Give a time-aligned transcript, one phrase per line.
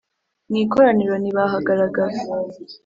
[0.49, 2.17] mu ikoraniro ntibahagaragara,